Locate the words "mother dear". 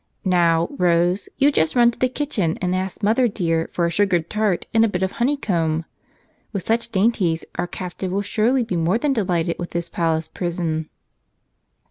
3.03-3.69